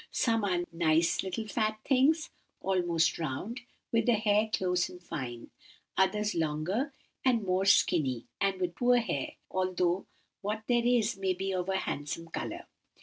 Some 0.09 0.43
are 0.45 0.63
nice 0.73 1.21
little 1.21 1.47
fat 1.47 1.79
things—almost 1.85 3.19
round, 3.19 3.61
with 3.91 4.07
the 4.07 4.15
hair 4.15 4.49
close 4.51 4.89
and 4.89 4.99
fine; 4.99 5.51
others 5.95 6.33
longer 6.33 6.91
and 7.23 7.43
more 7.43 7.65
skinny, 7.65 8.25
and 8.41 8.59
with 8.59 8.73
poor 8.73 8.97
hair, 8.97 9.33
although 9.51 10.07
what 10.41 10.63
there 10.67 10.83
is 10.87 11.17
may 11.17 11.35
be 11.35 11.53
of 11.53 11.69
a 11.69 11.77
handsome 11.77 12.29
colour. 12.29 12.65